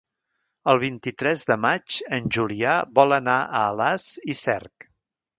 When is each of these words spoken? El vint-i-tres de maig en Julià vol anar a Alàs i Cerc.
El 0.71 0.79
vint-i-tres 0.83 1.43
de 1.49 1.57
maig 1.65 1.97
en 2.17 2.29
Julià 2.37 2.73
vol 2.99 3.13
anar 3.17 3.35
a 3.43 3.61
Alàs 3.67 4.07
i 4.35 4.37
Cerc. 4.41 4.89